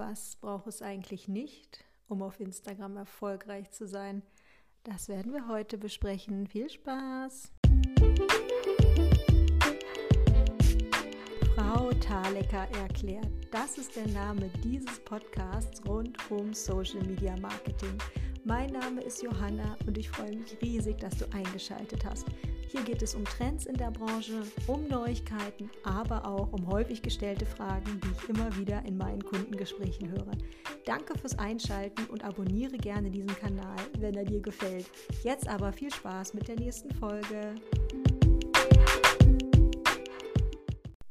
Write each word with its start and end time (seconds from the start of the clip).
was 0.00 0.36
braucht 0.36 0.66
es 0.66 0.80
eigentlich 0.80 1.28
nicht, 1.28 1.84
um 2.08 2.22
auf 2.22 2.40
Instagram 2.40 2.96
erfolgreich 2.96 3.70
zu 3.70 3.86
sein? 3.86 4.22
Das 4.82 5.10
werden 5.10 5.34
wir 5.34 5.46
heute 5.46 5.76
besprechen. 5.76 6.46
Viel 6.46 6.70
Spaß! 6.70 7.52
Frau 11.54 11.90
Thalecker 12.00 12.66
erklärt. 12.80 13.28
Das 13.50 13.76
ist 13.76 13.94
der 13.94 14.08
Name 14.08 14.50
dieses 14.64 14.98
Podcasts 15.00 15.86
rund 15.86 16.16
um 16.30 16.54
Social 16.54 17.04
Media 17.04 17.36
Marketing. 17.36 17.98
Mein 18.44 18.70
Name 18.70 19.02
ist 19.02 19.22
Johanna 19.22 19.76
und 19.86 19.98
ich 19.98 20.08
freue 20.08 20.34
mich 20.34 20.56
riesig, 20.62 20.96
dass 20.96 21.18
du 21.18 21.26
eingeschaltet 21.34 22.06
hast. 22.06 22.24
Hier 22.70 22.84
geht 22.84 23.02
es 23.02 23.16
um 23.16 23.24
Trends 23.24 23.66
in 23.66 23.74
der 23.76 23.90
Branche, 23.90 24.44
um 24.68 24.86
Neuigkeiten, 24.86 25.68
aber 25.82 26.24
auch 26.24 26.52
um 26.52 26.68
häufig 26.68 27.02
gestellte 27.02 27.44
Fragen, 27.44 28.00
die 28.00 28.10
ich 28.12 28.28
immer 28.28 28.56
wieder 28.56 28.84
in 28.84 28.96
meinen 28.96 29.24
Kundengesprächen 29.24 30.08
höre. 30.08 30.30
Danke 30.84 31.18
fürs 31.18 31.36
Einschalten 31.36 32.04
und 32.04 32.22
abonniere 32.22 32.76
gerne 32.76 33.10
diesen 33.10 33.34
Kanal, 33.34 33.76
wenn 33.98 34.14
er 34.14 34.24
dir 34.24 34.40
gefällt. 34.40 34.88
Jetzt 35.24 35.48
aber 35.48 35.72
viel 35.72 35.92
Spaß 35.92 36.32
mit 36.34 36.46
der 36.46 36.60
nächsten 36.60 36.94
Folge. 36.94 37.56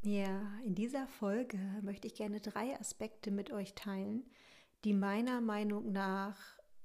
Ja, 0.01 0.41
in 0.63 0.75
dieser 0.75 1.07
Folge 1.07 1.59
möchte 1.81 2.07
ich 2.07 2.15
gerne 2.15 2.39
drei 2.39 2.79
Aspekte 2.79 3.31
mit 3.31 3.51
euch 3.51 3.75
teilen, 3.75 4.23
die 4.85 4.93
meiner 4.93 5.41
Meinung 5.41 5.91
nach 5.91 6.37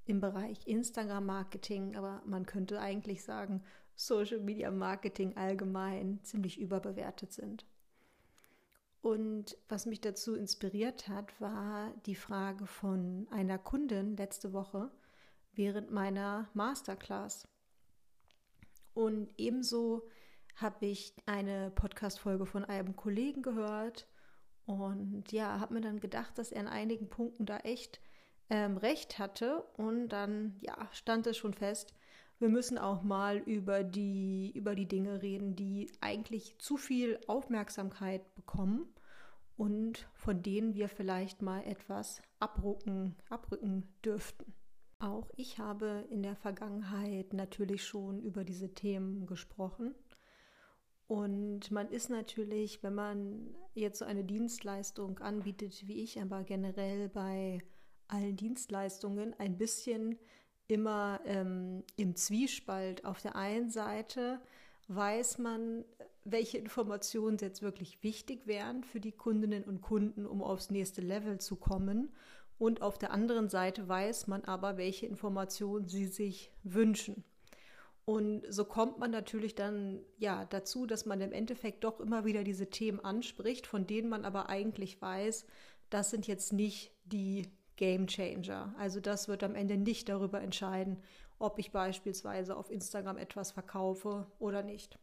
im 0.03 0.19
Bereich 0.19 0.67
Instagram-Marketing, 0.67 1.95
aber 1.95 2.21
man 2.25 2.45
könnte 2.45 2.81
eigentlich 2.81 3.23
sagen 3.23 3.63
Social 3.95 4.39
Media 4.39 4.71
Marketing 4.71 5.37
allgemein 5.37 6.19
ziemlich 6.23 6.59
überbewertet 6.59 7.33
sind. 7.33 7.65
Und 9.01 9.57
was 9.69 9.85
mich 9.85 10.01
dazu 10.01 10.35
inspiriert 10.35 11.07
hat, 11.07 11.39
war 11.39 11.93
die 12.05 12.15
Frage 12.15 12.65
von 12.65 13.27
einer 13.29 13.59
Kundin 13.59 14.17
letzte 14.17 14.51
Woche 14.51 14.89
während 15.53 15.91
meiner 15.91 16.49
Masterclass. 16.53 17.47
Und 18.93 19.29
ebenso 19.37 20.07
habe 20.55 20.87
ich 20.87 21.13
eine 21.25 21.69
Podcast-Folge 21.71 22.45
von 22.45 22.65
einem 22.65 22.95
Kollegen 22.95 23.41
gehört 23.41 24.07
und 24.65 25.31
ja, 25.31 25.59
habe 25.59 25.75
mir 25.75 25.81
dann 25.81 25.99
gedacht, 25.99 26.37
dass 26.37 26.51
er 26.51 26.61
in 26.61 26.67
einigen 26.67 27.09
Punkten 27.09 27.45
da 27.45 27.57
echt 27.57 27.99
ähm, 28.49 28.77
recht 28.77 29.19
hatte. 29.19 29.61
Und 29.77 30.09
dann 30.09 30.57
ja, 30.61 30.89
stand 30.91 31.27
es 31.27 31.37
schon 31.37 31.53
fest, 31.53 31.93
wir 32.45 32.51
müssen 32.51 32.77
auch 32.77 33.01
mal 33.01 33.37
über 33.37 33.83
die, 33.83 34.51
über 34.53 34.75
die 34.75 34.87
Dinge 34.87 35.23
reden, 35.23 35.55
die 35.55 35.89
eigentlich 35.99 36.55
zu 36.59 36.77
viel 36.77 37.19
Aufmerksamkeit 37.25 38.35
bekommen 38.35 38.85
und 39.57 40.07
von 40.13 40.43
denen 40.43 40.75
wir 40.75 40.87
vielleicht 40.87 41.41
mal 41.41 41.63
etwas 41.65 42.21
abrücken, 42.39 43.15
abrücken 43.29 43.91
dürften. 44.05 44.53
Auch 44.99 45.31
ich 45.37 45.57
habe 45.57 46.05
in 46.11 46.21
der 46.21 46.35
Vergangenheit 46.35 47.33
natürlich 47.33 47.83
schon 47.83 48.21
über 48.21 48.43
diese 48.43 48.75
Themen 48.75 49.25
gesprochen. 49.25 49.95
Und 51.07 51.71
man 51.71 51.89
ist 51.89 52.11
natürlich, 52.11 52.83
wenn 52.83 52.93
man 52.93 53.55
jetzt 53.73 53.97
so 53.97 54.05
eine 54.05 54.23
Dienstleistung 54.23 55.17
anbietet 55.17 55.87
wie 55.87 56.03
ich, 56.03 56.21
aber 56.21 56.43
generell 56.43 57.09
bei 57.09 57.63
allen 58.07 58.35
Dienstleistungen 58.35 59.33
ein 59.39 59.57
bisschen 59.57 60.19
immer 60.67 61.19
ähm, 61.25 61.83
im 61.95 62.15
Zwiespalt. 62.15 63.05
Auf 63.05 63.21
der 63.21 63.35
einen 63.35 63.69
Seite 63.69 64.39
weiß 64.87 65.39
man, 65.39 65.85
welche 66.23 66.57
Informationen 66.57 67.37
jetzt 67.37 67.61
wirklich 67.61 68.01
wichtig 68.03 68.47
wären 68.47 68.83
für 68.83 68.99
die 68.99 69.11
Kundinnen 69.11 69.63
und 69.63 69.81
Kunden, 69.81 70.25
um 70.25 70.41
aufs 70.41 70.71
nächste 70.71 71.01
Level 71.01 71.39
zu 71.39 71.55
kommen. 71.55 72.13
Und 72.57 72.81
auf 72.81 72.97
der 72.97 73.11
anderen 73.11 73.49
Seite 73.49 73.87
weiß 73.87 74.27
man 74.27 74.43
aber, 74.45 74.77
welche 74.77 75.05
Informationen 75.05 75.87
sie 75.87 76.07
sich 76.07 76.51
wünschen. 76.63 77.23
Und 78.05 78.43
so 78.49 78.65
kommt 78.65 78.99
man 78.99 79.09
natürlich 79.09 79.55
dann 79.55 79.99
ja 80.17 80.45
dazu, 80.45 80.85
dass 80.85 81.07
man 81.07 81.21
im 81.21 81.31
Endeffekt 81.31 81.83
doch 81.83 81.99
immer 81.99 82.23
wieder 82.23 82.43
diese 82.43 82.69
Themen 82.69 82.99
anspricht, 82.99 83.65
von 83.65 83.87
denen 83.87 84.09
man 84.09 84.25
aber 84.25 84.47
eigentlich 84.47 85.01
weiß, 85.01 85.45
das 85.89 86.11
sind 86.11 86.27
jetzt 86.27 86.53
nicht 86.53 86.91
die 87.05 87.47
Game 87.75 88.07
Changer. 88.07 88.73
Also 88.77 88.99
das 88.99 89.27
wird 89.27 89.43
am 89.43 89.55
Ende 89.55 89.77
nicht 89.77 90.09
darüber 90.09 90.41
entscheiden, 90.41 91.01
ob 91.39 91.59
ich 91.59 91.71
beispielsweise 91.71 92.55
auf 92.55 92.71
Instagram 92.71 93.17
etwas 93.17 93.51
verkaufe 93.51 94.27
oder 94.39 94.63
nicht. 94.63 94.97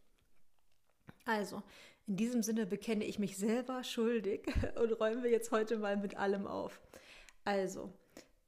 Also, 1.25 1.63
in 2.07 2.17
diesem 2.17 2.43
Sinne 2.43 2.67
bekenne 2.67 3.05
ich 3.05 3.19
mich 3.19 3.37
selber 3.37 3.85
schuldig 3.85 4.47
und 4.83 4.93
räumen 4.93 5.23
wir 5.23 5.31
jetzt 5.31 5.53
heute 5.53 5.79
mal 5.79 5.97
mit 5.97 6.17
allem 6.17 6.47
auf. 6.47 6.81
Also, 7.45 7.93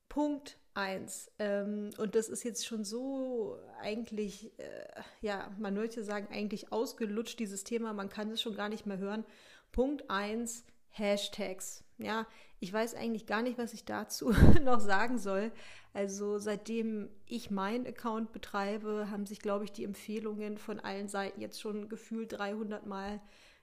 Punkt 0.08 0.58
1. 0.74 1.30
Ähm, 1.38 1.90
und 1.98 2.14
das 2.14 2.28
ist 2.28 2.42
jetzt 2.44 2.66
schon 2.66 2.84
so 2.84 3.58
eigentlich, 3.80 4.58
äh, 4.58 5.02
ja, 5.20 5.52
man 5.58 5.74
möchte 5.74 6.02
sagen, 6.02 6.28
eigentlich 6.30 6.72
ausgelutscht, 6.72 7.38
dieses 7.38 7.64
Thema, 7.64 7.92
man 7.92 8.08
kann 8.08 8.30
es 8.30 8.42
schon 8.42 8.54
gar 8.54 8.68
nicht 8.68 8.86
mehr 8.86 8.98
hören. 8.98 9.24
Punkt 9.72 10.10
1, 10.10 10.64
Hashtags. 10.94 11.84
Ja, 11.98 12.26
ich 12.60 12.72
weiß 12.72 12.94
eigentlich 12.94 13.26
gar 13.26 13.42
nicht, 13.42 13.58
was 13.58 13.72
ich 13.72 13.84
dazu 13.84 14.30
noch 14.64 14.80
sagen 14.80 15.18
soll. 15.18 15.52
Also 15.92 16.38
seitdem 16.38 17.08
ich 17.26 17.50
meinen 17.50 17.86
Account 17.86 18.32
betreibe, 18.32 19.08
haben 19.10 19.26
sich, 19.26 19.38
glaube 19.38 19.64
ich, 19.64 19.72
die 19.72 19.84
Empfehlungen 19.84 20.58
von 20.58 20.80
allen 20.80 21.08
Seiten 21.08 21.40
jetzt 21.40 21.60
schon 21.60 21.88
gefühlt 21.88 22.32
300 22.32 22.86
Mal 22.86 23.20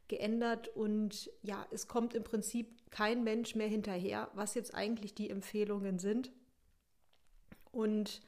geändert 0.07 0.67
und 0.69 1.31
ja, 1.41 1.65
es 1.71 1.87
kommt 1.87 2.13
im 2.13 2.23
Prinzip 2.23 2.67
kein 2.91 3.23
Mensch 3.23 3.55
mehr 3.55 3.67
hinterher, 3.67 4.29
was 4.33 4.55
jetzt 4.55 4.75
eigentlich 4.75 5.13
die 5.15 5.29
Empfehlungen 5.29 5.99
sind. 5.99 6.31
Und 7.71 8.21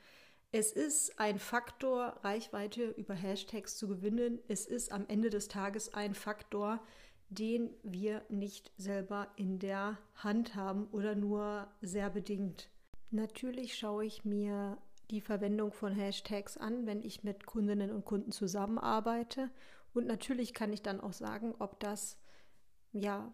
es 0.52 0.72
ist 0.72 1.20
ein 1.20 1.40
Faktor, 1.40 2.20
Reichweite 2.24 2.90
über 2.92 3.14
Hashtags 3.14 3.78
zu 3.78 3.88
gewinnen. 3.88 4.40
Es 4.48 4.66
ist 4.66 4.92
am 4.92 5.06
Ende 5.08 5.30
des 5.30 5.48
Tages 5.48 5.94
ein 5.94 6.14
Faktor, 6.14 6.80
den 7.34 7.70
wir 7.84 8.24
nicht 8.30 8.72
selber 8.78 9.28
in 9.36 9.60
der 9.60 9.98
Hand 10.16 10.56
haben 10.56 10.88
oder 10.92 11.16
nur 11.16 11.68
sehr 11.82 12.10
bedingt. 12.10 12.70
Natürlich 13.12 13.78
schaue 13.78 14.06
ich 14.06 14.26
mir 14.26 14.78
die 15.12 15.22
Verwendung 15.22 15.72
von 15.72 15.94
Hashtags 15.94 16.58
an, 16.58 16.86
wenn 16.86 17.02
ich 17.02 17.24
mit 17.24 17.46
Kundinnen 17.46 17.92
und 17.92 18.06
Kunden 18.06 18.32
zusammenarbeite. 18.32 19.50
Und 19.94 20.08
natürlich 20.08 20.54
kann 20.54 20.74
ich 20.74 20.82
dann 20.82 21.00
auch 21.00 21.14
sagen, 21.14 21.54
ob 21.60 21.80
das, 21.80 22.18
ja, 22.92 23.32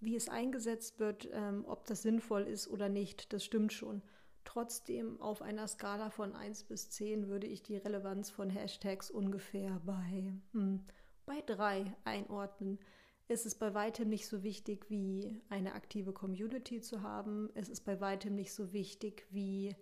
wie 0.00 0.16
es 0.16 0.28
eingesetzt 0.28 0.98
wird, 0.98 1.28
ähm, 1.32 1.64
ob 1.66 1.86
das 1.86 2.02
sinnvoll 2.02 2.42
ist 2.42 2.68
oder 2.68 2.88
nicht. 2.88 3.32
Das 3.32 3.44
stimmt 3.44 3.72
schon. 3.72 4.02
Trotzdem 4.44 5.20
auf 5.22 5.40
einer 5.40 5.66
Skala 5.66 6.10
von 6.10 6.34
1 6.36 6.64
bis 6.64 6.90
10 6.90 7.28
würde 7.28 7.46
ich 7.46 7.62
die 7.62 7.76
Relevanz 7.76 8.30
von 8.30 8.50
Hashtags 8.50 9.10
ungefähr 9.10 9.80
bei, 9.86 10.34
hm, 10.52 10.84
bei 11.24 11.40
3 11.40 11.96
einordnen. 12.04 12.78
Es 13.26 13.46
ist 13.46 13.58
bei 13.58 13.72
weitem 13.72 14.08
nicht 14.08 14.26
so 14.26 14.42
wichtig 14.42 14.90
wie 14.90 15.40
eine 15.48 15.74
aktive 15.74 16.12
Community 16.12 16.80
zu 16.80 17.02
haben. 17.02 17.48
Es 17.54 17.68
ist 17.68 17.84
bei 17.84 18.00
weitem 18.00 18.34
nicht 18.34 18.52
so 18.52 18.72
wichtig 18.72 19.26
wie 19.30 19.74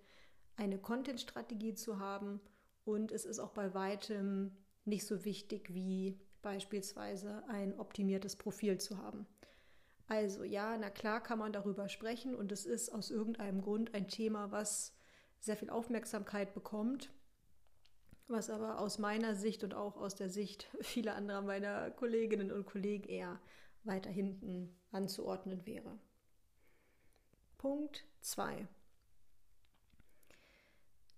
eine 0.56 0.78
Content-Strategie 0.78 1.74
zu 1.74 1.98
haben. 1.98 2.40
Und 2.84 3.10
es 3.10 3.24
ist 3.24 3.40
auch 3.40 3.50
bei 3.50 3.74
weitem 3.74 4.56
nicht 4.84 5.06
so 5.06 5.24
wichtig 5.24 5.74
wie 5.74 6.20
beispielsweise 6.40 7.42
ein 7.48 7.78
optimiertes 7.78 8.36
Profil 8.36 8.78
zu 8.78 8.98
haben. 8.98 9.26
Also 10.06 10.44
ja, 10.44 10.76
na 10.76 10.90
klar 10.90 11.22
kann 11.22 11.38
man 11.38 11.52
darüber 11.52 11.88
sprechen 11.88 12.34
und 12.34 12.52
es 12.52 12.66
ist 12.66 12.90
aus 12.90 13.10
irgendeinem 13.10 13.62
Grund 13.62 13.94
ein 13.94 14.08
Thema, 14.08 14.50
was 14.50 14.94
sehr 15.38 15.56
viel 15.56 15.70
Aufmerksamkeit 15.70 16.54
bekommt 16.54 17.12
was 18.28 18.50
aber 18.50 18.78
aus 18.78 18.98
meiner 18.98 19.34
Sicht 19.34 19.64
und 19.64 19.74
auch 19.74 19.96
aus 19.96 20.14
der 20.14 20.28
Sicht 20.28 20.68
vieler 20.80 21.14
anderer 21.14 21.42
meiner 21.42 21.90
Kolleginnen 21.90 22.52
und 22.52 22.66
Kollegen 22.66 23.08
eher 23.08 23.40
weiter 23.84 24.10
hinten 24.10 24.76
anzuordnen 24.90 25.66
wäre. 25.66 25.98
Punkt 27.58 28.04
2. 28.20 28.66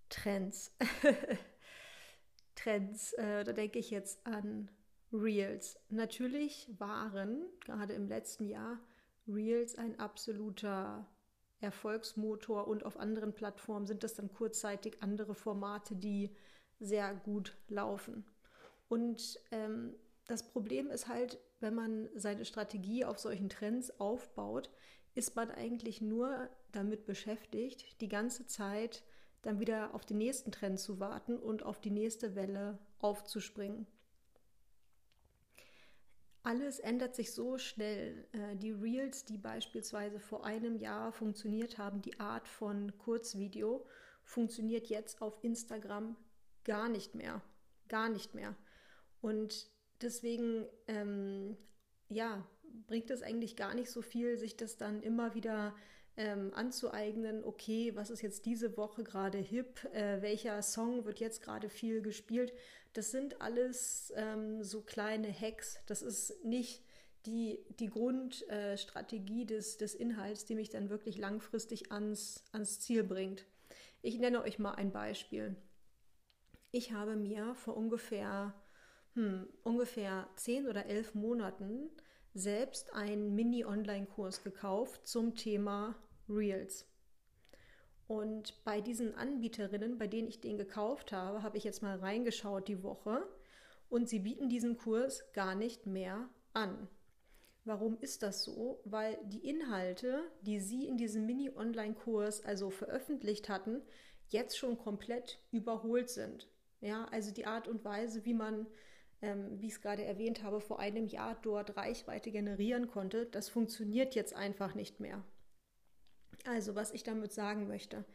Trends. 0.09 0.71
Trends, 2.55 3.13
äh, 3.13 3.43
da 3.43 3.53
denke 3.53 3.79
ich 3.79 3.91
jetzt 3.91 4.25
an 4.25 4.69
Reels. 5.11 5.77
Natürlich 5.89 6.69
waren 6.77 7.45
gerade 7.61 7.93
im 7.93 8.07
letzten 8.07 8.45
Jahr 8.45 8.79
Reels 9.27 9.75
ein 9.75 9.99
absoluter 9.99 11.07
Erfolgsmotor 11.59 12.67
und 12.67 12.85
auf 12.85 12.97
anderen 12.97 13.33
Plattformen 13.33 13.87
sind 13.87 14.03
das 14.03 14.13
dann 14.13 14.31
kurzzeitig 14.31 15.01
andere 15.01 15.35
Formate, 15.35 15.95
die 15.95 16.35
sehr 16.79 17.13
gut 17.13 17.55
laufen. 17.67 18.25
Und 18.87 19.39
ähm, 19.51 19.95
das 20.27 20.47
Problem 20.47 20.89
ist 20.89 21.07
halt, 21.07 21.39
wenn 21.59 21.75
man 21.75 22.09
seine 22.15 22.45
Strategie 22.45 23.05
auf 23.05 23.19
solchen 23.19 23.49
Trends 23.49 23.99
aufbaut, 23.99 24.69
ist 25.13 25.35
man 25.35 25.49
eigentlich 25.51 26.01
nur 26.01 26.49
damit 26.71 27.05
beschäftigt, 27.05 28.01
die 28.01 28.09
ganze 28.09 28.45
Zeit 28.45 29.03
dann 29.41 29.59
wieder 29.59 29.93
auf 29.93 30.05
den 30.05 30.17
nächsten 30.17 30.51
Trend 30.51 30.79
zu 30.79 30.99
warten 30.99 31.37
und 31.37 31.63
auf 31.63 31.79
die 31.79 31.91
nächste 31.91 32.35
Welle 32.35 32.79
aufzuspringen. 32.99 33.87
alles 36.45 36.77
ändert 36.79 37.15
sich 37.15 37.33
so 37.33 37.57
schnell. 37.57 38.27
Äh, 38.31 38.55
die 38.55 38.71
Reels, 38.71 39.25
die 39.25 39.37
beispielsweise 39.37 40.19
vor 40.19 40.45
einem 40.45 40.75
Jahr 40.75 41.11
funktioniert 41.11 41.77
haben, 41.79 42.01
die 42.01 42.19
Art 42.19 42.47
von 42.47 42.95
Kurzvideo, 42.99 43.85
funktioniert 44.23 44.87
jetzt 44.87 45.21
auf 45.21 45.43
Instagram 45.43 46.15
gar 46.65 46.89
nicht 46.89 47.15
mehr. 47.15 47.41
Gar 47.87 48.09
nicht 48.09 48.35
mehr. 48.35 48.55
Und 49.21 49.69
deswegen, 50.01 50.65
ähm, 50.87 51.57
ja, 52.09 52.45
bringt 52.87 53.09
es 53.09 53.21
eigentlich 53.21 53.55
gar 53.55 53.73
nicht 53.73 53.89
so 53.89 54.01
viel, 54.01 54.37
sich 54.37 54.57
das 54.57 54.77
dann 54.77 55.01
immer 55.01 55.33
wieder 55.33 55.73
ähm, 56.17 56.53
anzueignen, 56.53 57.43
okay, 57.43 57.95
was 57.95 58.09
ist 58.09 58.21
jetzt 58.21 58.45
diese 58.45 58.77
Woche 58.77 59.03
gerade 59.03 59.37
hip, 59.37 59.83
äh, 59.93 60.21
welcher 60.21 60.61
Song 60.61 61.05
wird 61.05 61.19
jetzt 61.19 61.41
gerade 61.41 61.69
viel 61.69 62.01
gespielt. 62.01 62.53
Das 62.93 63.11
sind 63.11 63.41
alles 63.41 64.13
ähm, 64.15 64.63
so 64.63 64.81
kleine 64.81 65.31
Hacks. 65.31 65.79
Das 65.87 66.01
ist 66.01 66.43
nicht 66.45 66.81
die, 67.25 67.59
die 67.79 67.89
Grundstrategie 67.89 69.41
äh, 69.41 69.45
des, 69.45 69.77
des 69.77 69.95
Inhalts, 69.95 70.45
die 70.45 70.55
mich 70.55 70.69
dann 70.69 70.89
wirklich 70.89 71.17
langfristig 71.17 71.91
ans, 71.91 72.43
ans 72.51 72.79
Ziel 72.79 73.03
bringt. 73.03 73.45
Ich 74.01 74.19
nenne 74.19 74.41
euch 74.41 74.59
mal 74.59 74.75
ein 74.75 74.91
Beispiel. 74.91 75.55
Ich 76.77 76.91
habe 76.91 77.15
mir 77.15 77.55
vor 77.55 77.77
ungefähr, 77.77 78.53
hm, 79.13 79.47
ungefähr 79.63 80.27
zehn 80.35 80.67
oder 80.67 80.87
elf 80.87 81.15
Monaten 81.15 81.89
selbst 82.33 82.91
einen 82.91 83.33
Mini-Online-Kurs 83.33 84.43
gekauft 84.43 85.07
zum 85.07 85.35
Thema 85.35 85.95
Reels. 86.27 86.85
Und 88.07 88.61
bei 88.65 88.81
diesen 88.81 89.15
Anbieterinnen, 89.15 89.97
bei 89.97 90.07
denen 90.07 90.27
ich 90.27 90.41
den 90.41 90.57
gekauft 90.57 91.13
habe, 91.13 91.43
habe 91.43 91.57
ich 91.57 91.63
jetzt 91.63 91.81
mal 91.81 91.97
reingeschaut 91.97 92.67
die 92.67 92.83
Woche 92.83 93.25
und 93.87 94.09
sie 94.09 94.19
bieten 94.19 94.49
diesen 94.49 94.75
Kurs 94.75 95.31
gar 95.31 95.55
nicht 95.55 95.85
mehr 95.85 96.27
an. 96.51 96.89
Warum 97.63 97.97
ist 98.01 98.21
das 98.21 98.43
so? 98.43 98.81
Weil 98.83 99.17
die 99.23 99.47
Inhalte, 99.47 100.29
die 100.41 100.59
sie 100.59 100.85
in 100.87 100.97
diesem 100.97 101.25
Mini-Online-Kurs 101.25 102.43
also 102.43 102.69
veröffentlicht 102.69 103.47
hatten, 103.47 103.81
jetzt 104.27 104.57
schon 104.57 104.77
komplett 104.77 105.39
überholt 105.51 106.09
sind. 106.09 106.49
Ja, 106.85 107.05
also 107.05 107.31
die 107.31 107.47
Art 107.47 107.67
und 107.67 107.83
Weise, 107.83 108.25
wie 108.25 108.35
man, 108.35 108.67
ähm, 109.23 109.59
wie 109.59 109.65
ich 109.65 109.73
es 109.73 109.81
gerade 109.81 110.03
erwähnt 110.05 110.43
habe, 110.43 110.61
vor 110.61 110.77
einem 110.77 111.07
Jahr 111.07 111.35
dort 111.41 111.75
Reichweite 111.77 112.29
generieren 112.29 112.85
konnte, 112.85 113.25
das 113.25 113.49
funktioniert 113.49 114.13
jetzt 114.13 114.35
einfach 114.35 114.75
nicht 114.75 114.99
mehr. 114.99 115.23
Also, 116.45 116.75
was 116.75 116.91
ich 116.91 117.01
damit 117.01 117.33
sagen 117.33 117.67
möchte. 117.67 118.05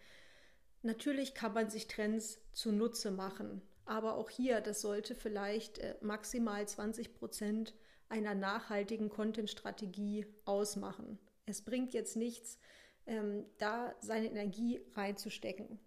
Natürlich 0.83 1.35
kann 1.35 1.53
man 1.53 1.69
sich 1.69 1.89
Trends 1.89 2.41
zunutze 2.53 3.11
machen, 3.11 3.61
aber 3.87 4.15
auch 4.15 4.31
hier, 4.31 4.61
das 4.61 4.83
sollte 4.83 5.17
vielleicht 5.17 5.79
äh, 5.79 5.97
maximal 6.01 6.69
20 6.69 7.13
Prozent 7.13 7.75
einer 8.09 8.37
nachhaltigen 8.37 9.09
Content-Strategie 9.09 10.27
ausmachen. 10.45 11.19
Es 11.45 11.63
bringt 11.63 11.93
jetzt 11.93 12.15
nichts, 12.15 12.61
ähm, 13.07 13.47
da 13.59 13.97
seine 13.99 14.29
Energie 14.31 14.81
reinzustecken. 14.95 15.81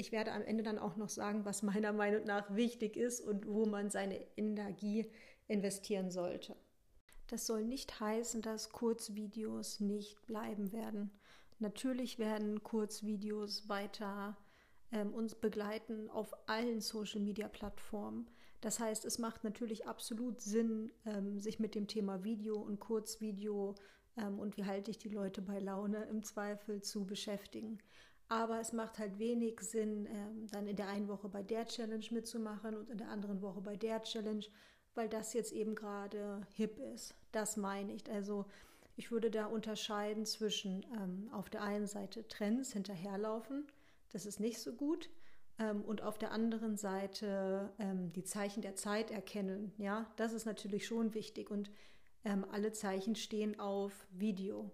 Ich 0.00 0.12
werde 0.12 0.30
am 0.30 0.42
Ende 0.42 0.62
dann 0.62 0.78
auch 0.78 0.94
noch 0.94 1.08
sagen, 1.08 1.44
was 1.44 1.64
meiner 1.64 1.92
Meinung 1.92 2.22
nach 2.22 2.54
wichtig 2.54 2.96
ist 2.96 3.20
und 3.20 3.48
wo 3.48 3.66
man 3.66 3.90
seine 3.90 4.24
Energie 4.36 5.10
investieren 5.48 6.12
sollte. 6.12 6.54
Das 7.26 7.46
soll 7.46 7.64
nicht 7.64 7.98
heißen, 7.98 8.40
dass 8.40 8.70
Kurzvideos 8.70 9.80
nicht 9.80 10.24
bleiben 10.24 10.70
werden. 10.72 11.10
Natürlich 11.58 12.20
werden 12.20 12.62
Kurzvideos 12.62 13.68
weiter 13.68 14.36
ähm, 14.92 15.12
uns 15.12 15.34
begleiten 15.34 16.08
auf 16.10 16.32
allen 16.48 16.80
Social-Media-Plattformen. 16.80 18.30
Das 18.60 18.78
heißt, 18.78 19.04
es 19.04 19.18
macht 19.18 19.42
natürlich 19.42 19.88
absolut 19.88 20.40
Sinn, 20.40 20.92
ähm, 21.06 21.40
sich 21.40 21.58
mit 21.58 21.74
dem 21.74 21.88
Thema 21.88 22.22
Video 22.22 22.56
und 22.56 22.78
Kurzvideo 22.78 23.74
ähm, 24.16 24.38
und 24.38 24.56
wie 24.56 24.64
halte 24.64 24.92
ich 24.92 24.98
die 24.98 25.08
Leute 25.08 25.42
bei 25.42 25.58
Laune 25.58 26.04
im 26.04 26.22
Zweifel 26.22 26.82
zu 26.82 27.04
beschäftigen. 27.04 27.78
Aber 28.28 28.60
es 28.60 28.72
macht 28.72 28.98
halt 28.98 29.18
wenig 29.18 29.60
Sinn, 29.60 30.06
ähm, 30.06 30.46
dann 30.50 30.66
in 30.66 30.76
der 30.76 30.88
einen 30.88 31.08
Woche 31.08 31.28
bei 31.28 31.42
der 31.42 31.66
Challenge 31.66 32.04
mitzumachen 32.10 32.76
und 32.76 32.90
in 32.90 32.98
der 32.98 33.08
anderen 33.08 33.40
Woche 33.40 33.60
bei 33.62 33.76
der 33.76 34.02
Challenge, 34.02 34.44
weil 34.94 35.08
das 35.08 35.32
jetzt 35.32 35.52
eben 35.52 35.74
gerade 35.74 36.46
hip 36.54 36.78
ist. 36.78 37.14
Das 37.32 37.56
meine 37.56 37.92
ich. 37.94 38.10
Also 38.10 38.44
ich 38.96 39.10
würde 39.10 39.30
da 39.30 39.46
unterscheiden 39.46 40.26
zwischen 40.26 40.84
ähm, 40.94 41.30
auf 41.32 41.48
der 41.48 41.62
einen 41.62 41.86
Seite 41.86 42.26
Trends 42.28 42.72
hinterherlaufen, 42.72 43.66
das 44.10 44.26
ist 44.26 44.40
nicht 44.40 44.58
so 44.58 44.72
gut, 44.72 45.08
ähm, 45.58 45.82
und 45.82 46.02
auf 46.02 46.18
der 46.18 46.32
anderen 46.32 46.76
Seite 46.76 47.72
ähm, 47.78 48.12
die 48.12 48.24
Zeichen 48.24 48.62
der 48.62 48.74
Zeit 48.74 49.10
erkennen. 49.10 49.72
Ja, 49.78 50.10
das 50.16 50.32
ist 50.32 50.46
natürlich 50.46 50.86
schon 50.86 51.14
wichtig 51.14 51.50
und 51.50 51.70
ähm, 52.24 52.44
alle 52.50 52.72
Zeichen 52.72 53.14
stehen 53.14 53.58
auf 53.58 54.06
Video. 54.10 54.70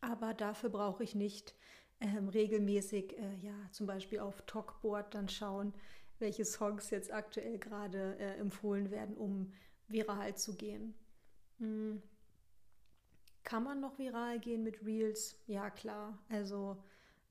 Aber 0.00 0.34
dafür 0.34 0.70
brauche 0.70 1.02
ich 1.02 1.14
nicht 1.14 1.54
ähm, 2.00 2.28
regelmäßig, 2.28 3.18
äh, 3.18 3.36
ja, 3.42 3.54
zum 3.72 3.86
Beispiel 3.86 4.20
auf 4.20 4.42
Talkboard 4.42 5.14
dann 5.14 5.28
schauen, 5.28 5.74
welche 6.18 6.44
Songs 6.44 6.90
jetzt 6.90 7.12
aktuell 7.12 7.58
gerade 7.58 8.16
äh, 8.18 8.36
empfohlen 8.36 8.90
werden, 8.90 9.16
um 9.16 9.52
viral 9.88 10.36
zu 10.36 10.56
gehen. 10.56 10.94
Mhm. 11.58 12.02
Kann 13.44 13.64
man 13.64 13.80
noch 13.80 13.98
viral 13.98 14.38
gehen 14.40 14.62
mit 14.62 14.84
Reels? 14.84 15.40
Ja, 15.46 15.70
klar. 15.70 16.18
Also 16.28 16.76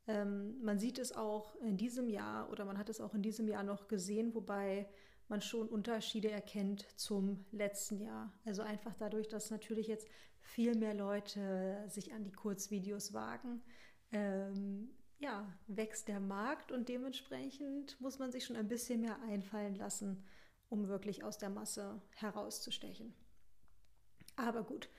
ähm, 0.08 0.60
man 0.64 0.80
sieht 0.80 1.00
es 1.00 1.12
auch 1.16 1.56
in 1.62 1.78
diesem 1.78 2.10
Jahr 2.10 2.50
oder 2.50 2.66
man 2.66 2.78
hat 2.78 2.90
es 2.90 3.00
auch 3.02 3.14
in 3.14 3.22
diesem 3.22 3.48
Jahr 3.48 3.64
noch 3.64 3.88
gesehen, 3.88 4.34
wobei 4.34 4.88
man 5.28 5.42
schon 5.42 5.68
Unterschiede 5.68 6.32
erkennt 6.32 6.88
zum 6.96 7.46
letzten 7.52 8.00
Jahr. 8.00 8.34
Also 8.46 8.62
einfach 8.62 8.96
dadurch, 8.96 9.28
dass 9.28 9.52
natürlich 9.52 9.88
jetzt 9.88 10.08
viel 10.40 10.76
mehr 10.76 10.94
Leute 10.94 11.84
sich 11.88 12.14
an 12.14 12.24
die 12.24 12.32
Kurzvideos 12.32 13.14
wagen, 13.14 13.62
ähm, 14.12 14.90
ja, 15.20 15.52
wächst 15.68 16.08
der 16.08 16.20
Markt 16.20 16.72
und 16.72 16.90
dementsprechend 16.90 18.00
muss 18.00 18.20
man 18.20 18.32
sich 18.32 18.46
schon 18.46 18.56
ein 18.56 18.68
bisschen 18.68 19.02
mehr 19.02 19.20
einfallen 19.24 19.76
lassen, 19.76 20.24
um 20.70 20.88
wirklich 20.88 21.24
aus 21.24 21.38
der 21.38 21.50
Masse 21.50 22.02
herauszustechen. 22.16 23.14
Aber 24.36 24.64
gut, 24.64 24.90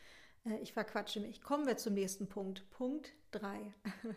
äh, 0.45 0.59
ich 0.59 0.73
verquatsche 0.73 1.21
mich. 1.21 1.41
Kommen 1.41 1.67
wir 1.67 1.77
zum 1.77 1.95
nächsten 1.95 2.29
Punkt. 2.29 2.69
Punkt 2.71 3.13
3. 3.31 3.73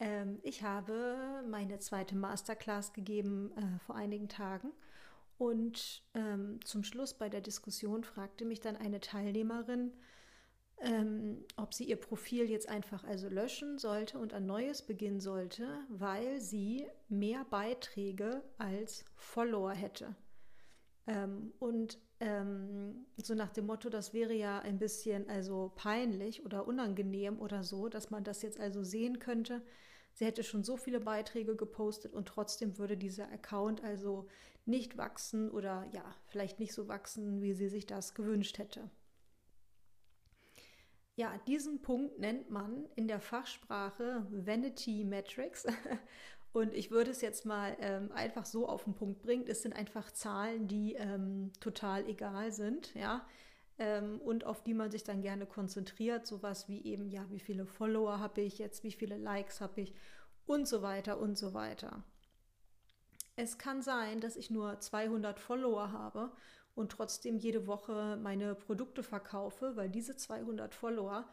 ähm, 0.00 0.38
ich 0.42 0.62
habe 0.62 1.42
meine 1.48 1.78
zweite 1.78 2.14
Masterclass 2.14 2.92
gegeben 2.92 3.52
äh, 3.56 3.78
vor 3.80 3.94
einigen 3.94 4.28
Tagen. 4.28 4.72
Und 5.38 6.04
ähm, 6.14 6.60
zum 6.64 6.84
Schluss 6.84 7.14
bei 7.14 7.28
der 7.28 7.40
Diskussion 7.40 8.04
fragte 8.04 8.44
mich 8.44 8.60
dann 8.60 8.76
eine 8.76 9.00
Teilnehmerin, 9.00 9.92
ähm, 10.80 11.44
ob 11.56 11.74
sie 11.74 11.84
ihr 11.84 11.96
Profil 11.96 12.50
jetzt 12.50 12.68
einfach 12.68 13.04
also 13.04 13.28
löschen 13.28 13.78
sollte 13.78 14.18
und 14.18 14.32
ein 14.32 14.46
neues 14.46 14.82
beginnen 14.82 15.20
sollte, 15.20 15.66
weil 15.88 16.40
sie 16.40 16.86
mehr 17.08 17.44
Beiträge 17.50 18.42
als 18.58 19.04
Follower 19.14 19.72
hätte. 19.72 20.16
Ähm, 21.06 21.52
und 21.58 21.98
ähm, 22.20 23.06
so 23.16 23.34
nach 23.34 23.50
dem 23.50 23.66
Motto, 23.66 23.90
das 23.90 24.12
wäre 24.12 24.32
ja 24.32 24.60
ein 24.60 24.78
bisschen 24.78 25.28
also 25.28 25.72
peinlich 25.74 26.44
oder 26.44 26.66
unangenehm 26.66 27.40
oder 27.40 27.64
so, 27.64 27.88
dass 27.88 28.10
man 28.10 28.24
das 28.24 28.42
jetzt 28.42 28.60
also 28.60 28.84
sehen 28.84 29.18
könnte. 29.18 29.62
Sie 30.14 30.24
hätte 30.26 30.42
schon 30.42 30.62
so 30.62 30.76
viele 30.76 31.00
Beiträge 31.00 31.56
gepostet 31.56 32.12
und 32.12 32.28
trotzdem 32.28 32.78
würde 32.78 32.96
dieser 32.96 33.30
Account 33.32 33.82
also 33.82 34.28
nicht 34.66 34.96
wachsen 34.96 35.50
oder 35.50 35.88
ja, 35.92 36.04
vielleicht 36.26 36.60
nicht 36.60 36.74
so 36.74 36.86
wachsen, 36.86 37.40
wie 37.40 37.54
sie 37.54 37.68
sich 37.68 37.86
das 37.86 38.14
gewünscht 38.14 38.58
hätte. 38.58 38.90
Ja, 41.14 41.36
diesen 41.46 41.82
Punkt 41.82 42.18
nennt 42.18 42.50
man 42.50 42.88
in 42.96 43.06
der 43.06 43.20
Fachsprache 43.20 44.26
Vanity 44.30 45.04
Metrics 45.04 45.66
Und 46.52 46.74
ich 46.74 46.90
würde 46.90 47.10
es 47.10 47.22
jetzt 47.22 47.46
mal 47.46 47.76
ähm, 47.80 48.12
einfach 48.12 48.44
so 48.44 48.68
auf 48.68 48.84
den 48.84 48.94
Punkt 48.94 49.22
bringen. 49.22 49.46
Es 49.48 49.62
sind 49.62 49.74
einfach 49.74 50.10
Zahlen, 50.10 50.68
die 50.68 50.94
ähm, 50.94 51.50
total 51.60 52.06
egal 52.06 52.52
sind, 52.52 52.94
ja. 52.94 53.26
Ähm, 53.78 54.20
und 54.20 54.44
auf 54.44 54.62
die 54.62 54.74
man 54.74 54.90
sich 54.90 55.02
dann 55.02 55.22
gerne 55.22 55.46
konzentriert. 55.46 56.26
Sowas 56.26 56.68
wie 56.68 56.84
eben, 56.84 57.10
ja, 57.10 57.24
wie 57.30 57.40
viele 57.40 57.64
Follower 57.64 58.18
habe 58.18 58.42
ich 58.42 58.58
jetzt, 58.58 58.84
wie 58.84 58.92
viele 58.92 59.16
Likes 59.16 59.62
habe 59.62 59.80
ich 59.80 59.94
und 60.44 60.68
so 60.68 60.82
weiter 60.82 61.18
und 61.18 61.38
so 61.38 61.54
weiter. 61.54 62.04
Es 63.34 63.56
kann 63.56 63.80
sein, 63.80 64.20
dass 64.20 64.36
ich 64.36 64.50
nur 64.50 64.78
200 64.78 65.40
Follower 65.40 65.90
habe 65.90 66.32
und 66.74 66.92
trotzdem 66.92 67.38
jede 67.38 67.66
Woche 67.66 68.18
meine 68.22 68.54
Produkte 68.54 69.02
verkaufe, 69.02 69.76
weil 69.76 69.90
diese 69.90 70.16
200 70.16 70.74
Follower 70.74 71.26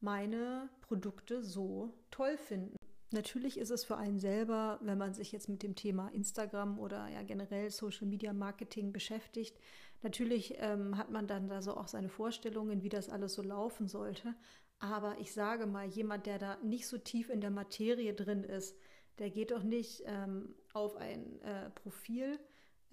meine 0.00 0.68
Produkte 0.82 1.42
so 1.42 1.92
toll 2.10 2.36
finden. 2.36 2.76
Natürlich 3.12 3.58
ist 3.58 3.70
es 3.70 3.84
für 3.84 3.96
einen 3.96 4.18
selber, 4.18 4.78
wenn 4.82 4.98
man 4.98 5.14
sich 5.14 5.30
jetzt 5.30 5.48
mit 5.48 5.62
dem 5.62 5.76
Thema 5.76 6.08
Instagram 6.08 6.78
oder 6.78 7.08
ja 7.08 7.22
generell 7.22 7.70
Social 7.70 8.06
Media 8.06 8.32
Marketing 8.32 8.92
beschäftigt, 8.92 9.56
natürlich 10.02 10.54
ähm, 10.58 10.98
hat 10.98 11.10
man 11.10 11.26
dann 11.26 11.48
da 11.48 11.62
so 11.62 11.76
auch 11.76 11.86
seine 11.86 12.08
Vorstellungen, 12.08 12.82
wie 12.82 12.88
das 12.88 13.08
alles 13.08 13.34
so 13.34 13.42
laufen 13.42 13.86
sollte. 13.86 14.34
Aber 14.80 15.16
ich 15.20 15.32
sage 15.32 15.66
mal, 15.66 15.86
jemand, 15.86 16.26
der 16.26 16.38
da 16.38 16.56
nicht 16.62 16.88
so 16.88 16.98
tief 16.98 17.30
in 17.30 17.40
der 17.40 17.50
Materie 17.50 18.14
drin 18.14 18.42
ist, 18.42 18.76
der 19.18 19.30
geht 19.30 19.52
doch 19.52 19.62
nicht 19.62 20.02
ähm, 20.06 20.54
auf 20.72 20.96
ein 20.96 21.40
äh, 21.42 21.70
Profil 21.70 22.40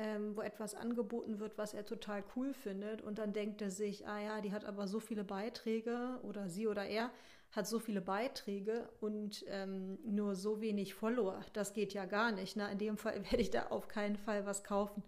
ähm, 0.01 0.35
wo 0.35 0.41
etwas 0.41 0.73
angeboten 0.73 1.39
wird, 1.39 1.59
was 1.59 1.75
er 1.75 1.85
total 1.85 2.23
cool 2.35 2.53
findet. 2.53 3.03
Und 3.03 3.19
dann 3.19 3.33
denkt 3.33 3.61
er 3.61 3.69
sich, 3.69 4.07
ah 4.07 4.19
ja, 4.19 4.41
die 4.41 4.51
hat 4.51 4.65
aber 4.65 4.87
so 4.87 4.99
viele 4.99 5.23
Beiträge 5.23 6.19
oder 6.23 6.49
sie 6.49 6.67
oder 6.67 6.85
er 6.85 7.11
hat 7.51 7.67
so 7.67 7.77
viele 7.77 8.01
Beiträge 8.01 8.89
und 8.99 9.45
ähm, 9.47 9.99
nur 10.03 10.35
so 10.35 10.59
wenig 10.59 10.95
Follower. 10.95 11.45
Das 11.53 11.73
geht 11.73 11.93
ja 11.93 12.05
gar 12.05 12.31
nicht. 12.31 12.55
Ne? 12.55 12.71
In 12.71 12.79
dem 12.79 12.97
Fall 12.97 13.23
werde 13.31 13.37
ich 13.41 13.51
da 13.51 13.67
auf 13.67 13.87
keinen 13.87 14.17
Fall 14.17 14.45
was 14.47 14.63
kaufen. 14.63 15.03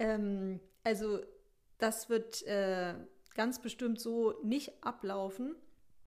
Ähm, 0.00 0.58
also 0.82 1.20
das 1.78 2.08
wird 2.08 2.42
äh, 2.42 2.94
ganz 3.34 3.62
bestimmt 3.62 4.00
so 4.00 4.34
nicht 4.42 4.84
ablaufen. 4.84 5.54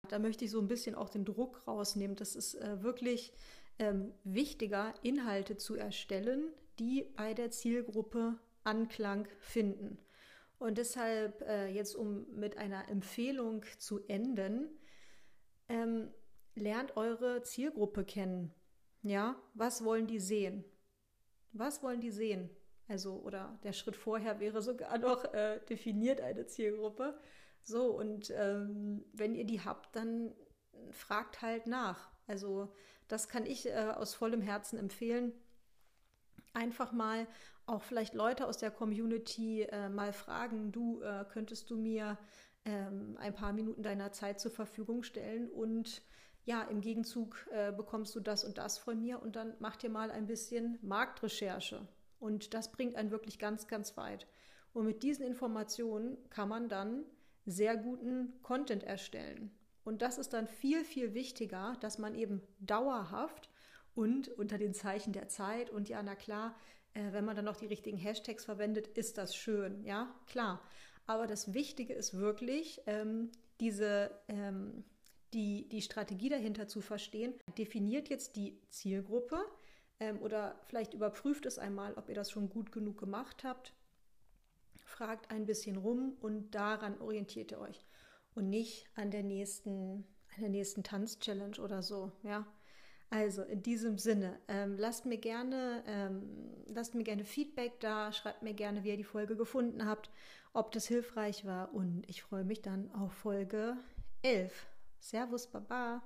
Da 0.10 0.19
möchte 0.19 0.43
ich 0.43 0.51
so 0.51 0.60
ein 0.60 0.67
bisschen 0.67 0.96
auch 0.96 1.10
den 1.10 1.24
Druck 1.24 1.65
rausnehmen. 1.65 2.17
Das 2.17 2.36
ist 2.36 2.55
äh, 2.55 2.84
wirklich 2.84 3.31
ähm, 3.79 4.12
wichtiger, 4.25 4.93
Inhalte 5.01 5.55
zu 5.55 5.75
erstellen, 5.75 6.51
die 6.79 7.03
bei 7.15 7.34
der 7.34 7.51
Zielgruppe 7.51 8.39
Anklang 8.63 9.27
finden. 9.39 9.98
Und 10.60 10.77
deshalb 10.77 11.41
äh, 11.41 11.67
jetzt, 11.67 11.96
um 11.96 12.27
mit 12.34 12.57
einer 12.57 12.89
Empfehlung 12.89 13.63
zu 13.77 14.05
enden, 14.07 14.69
ähm, 15.69 16.12
lernt 16.55 16.98
eure 16.98 17.43
Zielgruppe 17.43 18.03
kennen. 18.03 18.53
Ja, 19.03 19.41
was 19.53 19.84
wollen 19.84 20.07
die 20.07 20.19
sehen? 20.19 20.65
Was 21.53 21.84
wollen 21.84 22.01
die 22.01 22.12
sehen? 22.12 22.50
Also, 22.88 23.22
oder 23.22 23.60
der 23.63 23.74
Schritt 23.74 23.96
vorher 23.96 24.39
wäre 24.39 24.62
sogar 24.62 24.98
noch 24.98 25.24
äh, 25.34 25.60
definiert 25.69 26.22
eine 26.22 26.48
Zielgruppe. 26.48 27.19
So, 27.63 27.91
und 27.91 28.31
ähm, 28.36 29.05
wenn 29.13 29.36
ihr 29.36 29.46
die 29.46 29.62
habt, 29.62 29.96
dann 29.96 30.34
fragt 30.91 31.41
halt 31.41 31.67
nach. 31.67 32.10
Also, 32.27 32.74
das 33.07 33.29
kann 33.29 33.46
ich 33.46 33.67
äh, 33.67 33.93
aus 33.96 34.15
vollem 34.15 34.41
Herzen 34.41 34.79
empfehlen 34.79 35.34
einfach 36.58 36.92
mal 36.92 37.28
auch 37.66 37.84
vielleicht 37.84 38.14
Leute 38.14 38.48
aus 38.48 38.58
der 38.58 38.72
Community 38.72 39.62
äh, 39.64 39.90
mal 39.90 40.12
fragen, 40.12 40.72
du 40.72 41.02
äh, 41.02 41.26
könntest 41.32 41.70
du 41.70 41.78
mir 41.78 42.18
ähm, 42.66 43.16
ein 43.20 43.34
paar 43.34 43.54
Minuten 43.54 43.84
deiner 43.84 44.12
Zeit 44.12 44.40
zur 44.40 44.52
Verfügung 44.52 45.04
stellen 45.04 45.50
und 45.50 46.02
ja, 46.46 46.64
im 46.64 46.82
Gegenzug 46.82 47.46
äh, 47.52 47.72
bekommst 47.74 48.16
du 48.16 48.22
das 48.22 48.46
und 48.46 48.58
das 48.58 48.78
von 48.78 49.02
mir 49.02 49.22
und 49.22 49.36
dann 49.36 49.54
mach 49.60 49.76
dir 49.76 49.90
mal 49.90 50.10
ein 50.12 50.28
bisschen 50.28 50.80
Marktrecherche. 50.82 51.86
Und 52.20 52.54
das 52.54 52.72
bringt 52.72 52.96
einen 52.96 53.12
wirklich 53.12 53.38
ganz, 53.38 53.68
ganz 53.68 53.98
weit. 53.98 54.28
Und 54.74 54.86
mit 54.86 55.04
diesen 55.04 55.26
Informationen 55.26 56.18
kann 56.30 56.48
man 56.48 56.70
dann 56.70 57.04
sehr 57.46 57.76
guten 57.76 58.42
Content 58.44 58.84
erstellen. 58.84 59.52
Und 59.84 60.02
das 60.02 60.18
ist 60.18 60.34
dann 60.34 60.48
viel, 60.48 60.86
viel 60.86 61.14
wichtiger, 61.14 61.76
dass 61.82 61.98
man 61.98 62.16
eben 62.16 62.42
dauerhaft 62.60 63.50
und 63.98 64.30
unter 64.30 64.58
den 64.58 64.74
Zeichen 64.74 65.12
der 65.12 65.27
Zeit. 65.27 65.70
Und 65.72 65.89
ja, 65.89 66.04
na 66.04 66.16
klar, 66.16 66.56
äh, 66.94 67.12
wenn 67.12 67.25
man 67.25 67.36
dann 67.36 67.46
noch 67.46 67.58
die 67.58 67.66
richtigen 67.66 67.98
Hashtags 67.98 68.46
verwendet, 68.46 68.88
ist 68.88 69.18
das 69.18 69.36
schön, 69.36 69.84
ja, 69.84 70.13
klar. 70.27 70.62
Aber 71.08 71.25
das 71.25 71.54
Wichtige 71.54 71.94
ist 71.94 72.13
wirklich, 72.13 72.80
ähm, 72.86 73.32
diese, 73.60 74.12
ähm, 74.27 74.84
die, 75.34 75.68
die 75.70 75.82
Strategie 75.82 76.30
dahinter 76.30 76.68
zu 76.68 76.80
verstehen. 76.80 77.34
Definiert 77.58 78.10
jetzt 78.10 78.36
die 78.36 78.62
Zielgruppe 78.70 79.44
ähm, 80.00 80.22
oder 80.22 80.60
vielleicht 80.68 80.94
überprüft 80.94 81.46
es 81.46 81.58
einmal, 81.58 81.96
ob 81.96 82.08
ihr 82.08 82.16
das 82.16 82.30
schon 82.30 82.50
gut 82.50 82.72
genug 82.72 83.00
gemacht 83.00 83.44
habt. 83.44 83.74
Fragt 84.86 85.32
ein 85.32 85.46
bisschen 85.46 85.75
rum 85.75 86.16
und 86.22 86.51
daran 86.51 87.01
orientiert 87.01 87.51
ihr 87.51 87.60
euch 87.60 87.86
und 88.36 88.50
nicht 88.50 88.86
an 88.96 89.10
der 89.10 89.24
nächsten, 89.24 90.06
an 90.36 90.42
der 90.42 90.50
nächsten 90.50 90.84
Tanz-Challenge 90.84 91.60
oder 91.60 91.82
so, 91.82 92.12
ja. 92.22 92.46
Also 93.10 93.44
in 93.44 93.64
diesem 93.64 93.98
Sinne, 93.98 94.38
ähm, 94.48 94.78
lasst 94.78 95.06
mir 95.06 95.18
gerne, 95.18 95.84
ähm, 95.88 96.24
lasst 96.68 96.94
mir 96.94 97.04
gerne 97.04 97.24
Feedback 97.24 97.80
da, 97.80 98.12
schreibt 98.12 98.44
mir 98.44 98.54
gerne, 98.54 98.84
wie 98.84 98.90
ihr 98.90 98.98
die 98.98 99.04
Folge 99.06 99.38
gefunden 99.38 99.86
habt, 99.86 100.10
ob 100.54 100.72
das 100.72 100.88
hilfreich 100.88 101.46
war 101.46 101.74
und 101.74 102.04
ich 102.08 102.22
freue 102.22 102.44
mich 102.44 102.62
dann 102.62 102.92
auf 102.92 103.14
Folge 103.14 103.78
11. 104.24 104.68
Servus, 105.00 105.48
Baba. 105.48 106.02